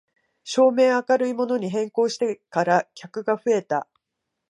[0.45, 3.87] 照明を明るいものに変更してから客が増えた